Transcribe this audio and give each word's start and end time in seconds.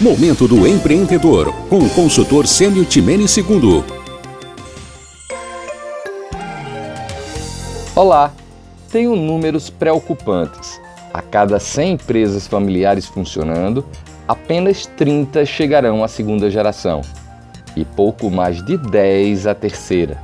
Momento 0.00 0.46
do 0.46 0.64
Empreendedor, 0.64 1.52
com 1.68 1.78
o 1.78 1.90
consultor 1.90 2.46
Sênio 2.46 2.84
Timene 2.84 3.24
II. 3.24 3.82
Olá, 7.96 8.32
tenho 8.92 9.16
números 9.16 9.70
preocupantes. 9.70 10.80
A 11.12 11.20
cada 11.20 11.58
100 11.58 11.94
empresas 11.94 12.46
familiares 12.46 13.06
funcionando, 13.06 13.84
apenas 14.28 14.86
30 14.86 15.44
chegarão 15.44 16.04
à 16.04 16.06
segunda 16.06 16.48
geração 16.48 17.00
e 17.74 17.84
pouco 17.84 18.30
mais 18.30 18.64
de 18.64 18.76
10 18.76 19.48
à 19.48 19.54
terceira. 19.54 20.22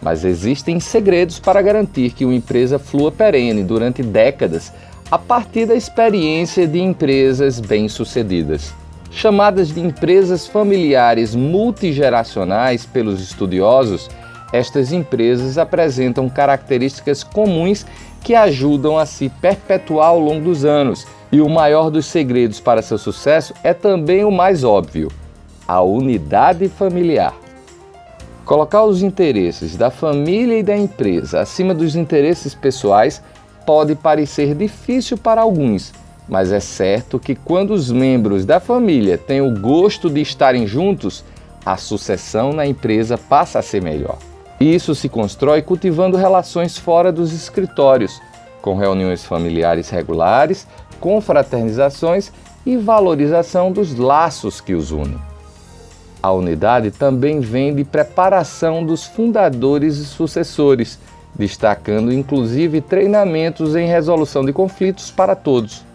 Mas 0.00 0.24
existem 0.24 0.78
segredos 0.78 1.40
para 1.40 1.60
garantir 1.60 2.12
que 2.12 2.24
uma 2.24 2.34
empresa 2.36 2.78
flua 2.78 3.10
perene 3.10 3.64
durante 3.64 4.04
décadas 4.04 4.72
a 5.10 5.18
partir 5.18 5.66
da 5.66 5.74
experiência 5.74 6.64
de 6.64 6.78
empresas 6.78 7.58
bem-sucedidas. 7.58 8.72
Chamadas 9.10 9.74
de 9.74 9.80
empresas 9.80 10.46
familiares 10.46 11.34
multigeracionais 11.34 12.86
pelos 12.86 13.20
estudiosos, 13.20 14.08
estas 14.52 14.92
empresas 14.92 15.58
apresentam 15.58 16.28
características 16.28 17.24
comuns 17.24 17.84
que 18.22 18.36
ajudam 18.36 18.96
a 18.96 19.04
se 19.04 19.28
perpetuar 19.28 20.08
ao 20.08 20.20
longo 20.20 20.44
dos 20.44 20.64
anos. 20.64 21.06
E 21.32 21.40
o 21.40 21.48
maior 21.48 21.90
dos 21.90 22.06
segredos 22.06 22.60
para 22.60 22.82
seu 22.82 22.98
sucesso 22.98 23.52
é 23.62 23.74
também 23.74 24.24
o 24.24 24.30
mais 24.30 24.62
óbvio: 24.62 25.10
a 25.66 25.80
unidade 25.80 26.68
familiar. 26.68 27.34
Colocar 28.44 28.84
os 28.84 29.02
interesses 29.02 29.76
da 29.76 29.90
família 29.90 30.58
e 30.58 30.62
da 30.62 30.76
empresa 30.76 31.40
acima 31.40 31.74
dos 31.74 31.94
interesses 31.94 32.54
pessoais 32.54 33.22
pode 33.66 33.94
parecer 33.94 34.54
difícil 34.54 35.16
para 35.16 35.40
alguns, 35.40 35.92
mas 36.30 36.52
é 36.52 36.60
certo 36.60 37.18
que 37.18 37.34
quando 37.34 37.72
os 37.72 37.90
membros 37.90 38.44
da 38.44 38.60
família 38.60 39.18
têm 39.18 39.40
o 39.40 39.58
gosto 39.60 40.08
de 40.08 40.20
estarem 40.20 40.64
juntos, 40.64 41.24
a 41.66 41.76
sucessão 41.76 42.52
na 42.52 42.64
empresa 42.64 43.18
passa 43.18 43.58
a 43.58 43.62
ser 43.62 43.82
melhor. 43.82 44.16
Isso 44.60 44.94
se 44.94 45.08
constrói 45.08 45.60
cultivando 45.60 46.16
relações 46.16 46.78
fora 46.78 47.10
dos 47.10 47.32
escritórios, 47.32 48.22
com 48.62 48.76
reuniões 48.76 49.24
familiares 49.24 49.90
regulares, 49.90 50.68
confraternizações 51.00 52.30
e 52.64 52.76
valorização 52.76 53.72
dos 53.72 53.96
laços 53.96 54.60
que 54.60 54.74
os 54.74 54.92
unem. 54.92 55.18
A 56.22 56.30
unidade 56.30 56.90
também 56.90 57.40
vem 57.40 57.74
de 57.74 57.82
preparação 57.82 58.84
dos 58.84 59.04
fundadores 59.04 59.96
e 59.96 60.04
sucessores, 60.04 60.98
destacando 61.34 62.12
inclusive 62.12 62.80
treinamentos 62.80 63.74
em 63.74 63.86
resolução 63.86 64.44
de 64.44 64.52
conflitos 64.52 65.10
para 65.10 65.34
todos. 65.34 65.89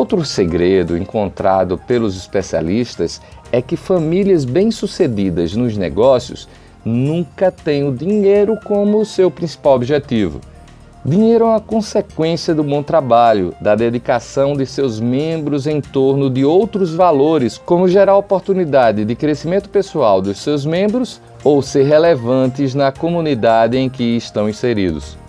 Outro 0.00 0.24
segredo 0.24 0.96
encontrado 0.96 1.76
pelos 1.76 2.16
especialistas 2.16 3.20
é 3.52 3.60
que 3.60 3.76
famílias 3.76 4.46
bem-sucedidas 4.46 5.54
nos 5.54 5.76
negócios 5.76 6.48
nunca 6.82 7.52
têm 7.52 7.86
o 7.86 7.92
dinheiro 7.92 8.58
como 8.64 9.04
seu 9.04 9.30
principal 9.30 9.74
objetivo. 9.74 10.40
Dinheiro 11.04 11.44
é 11.44 11.48
uma 11.48 11.60
consequência 11.60 12.54
do 12.54 12.64
bom 12.64 12.82
trabalho, 12.82 13.54
da 13.60 13.74
dedicação 13.74 14.54
de 14.54 14.64
seus 14.64 14.98
membros 14.98 15.66
em 15.66 15.82
torno 15.82 16.30
de 16.30 16.46
outros 16.46 16.94
valores, 16.94 17.58
como 17.58 17.86
gerar 17.86 18.16
oportunidade 18.16 19.04
de 19.04 19.14
crescimento 19.14 19.68
pessoal 19.68 20.22
dos 20.22 20.38
seus 20.38 20.64
membros 20.64 21.20
ou 21.44 21.60
ser 21.60 21.82
relevantes 21.82 22.74
na 22.74 22.90
comunidade 22.90 23.76
em 23.76 23.90
que 23.90 24.16
estão 24.16 24.48
inseridos. 24.48 25.19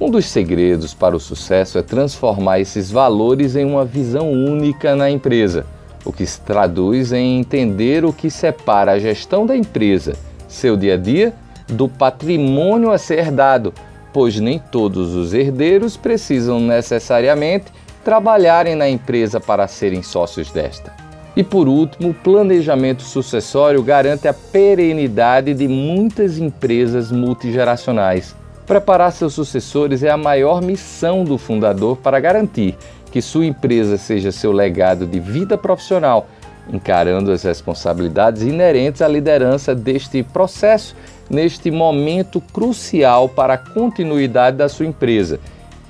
Um 0.00 0.08
dos 0.08 0.26
segredos 0.26 0.94
para 0.94 1.16
o 1.16 1.20
sucesso 1.20 1.76
é 1.76 1.82
transformar 1.82 2.60
esses 2.60 2.88
valores 2.88 3.56
em 3.56 3.64
uma 3.64 3.84
visão 3.84 4.30
única 4.30 4.94
na 4.94 5.10
empresa, 5.10 5.66
o 6.04 6.12
que 6.12 6.24
se 6.24 6.40
traduz 6.40 7.12
em 7.12 7.40
entender 7.40 8.04
o 8.04 8.12
que 8.12 8.30
separa 8.30 8.92
a 8.92 8.98
gestão 9.00 9.44
da 9.44 9.56
empresa, 9.56 10.14
seu 10.46 10.76
dia 10.76 10.94
a 10.94 10.96
dia, 10.96 11.34
do 11.66 11.88
patrimônio 11.88 12.92
a 12.92 12.96
ser 12.96 13.18
herdado, 13.18 13.74
pois 14.12 14.38
nem 14.38 14.60
todos 14.60 15.16
os 15.16 15.34
herdeiros 15.34 15.96
precisam 15.96 16.60
necessariamente 16.60 17.66
trabalharem 18.04 18.76
na 18.76 18.88
empresa 18.88 19.40
para 19.40 19.66
serem 19.66 20.04
sócios 20.04 20.52
desta. 20.52 20.94
E 21.34 21.42
por 21.42 21.66
último, 21.66 22.10
o 22.10 22.14
planejamento 22.14 23.02
sucessório 23.02 23.82
garante 23.82 24.28
a 24.28 24.32
perenidade 24.32 25.54
de 25.54 25.66
muitas 25.66 26.38
empresas 26.38 27.10
multigeracionais 27.10 28.36
Preparar 28.68 29.12
seus 29.12 29.32
sucessores 29.32 30.02
é 30.02 30.10
a 30.10 30.16
maior 30.18 30.60
missão 30.60 31.24
do 31.24 31.38
fundador 31.38 31.96
para 31.96 32.20
garantir 32.20 32.76
que 33.10 33.22
sua 33.22 33.46
empresa 33.46 33.96
seja 33.96 34.30
seu 34.30 34.52
legado 34.52 35.06
de 35.06 35.18
vida 35.18 35.56
profissional, 35.56 36.26
encarando 36.70 37.32
as 37.32 37.44
responsabilidades 37.44 38.42
inerentes 38.42 39.00
à 39.00 39.08
liderança 39.08 39.74
deste 39.74 40.22
processo 40.22 40.94
neste 41.30 41.70
momento 41.70 42.42
crucial 42.42 43.26
para 43.26 43.54
a 43.54 43.58
continuidade 43.58 44.58
da 44.58 44.68
sua 44.68 44.84
empresa 44.84 45.40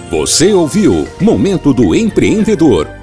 Você 0.09 0.53
ouviu 0.53 1.08
Momento 1.19 1.74
do 1.74 1.96
Empreendedor 1.96 3.01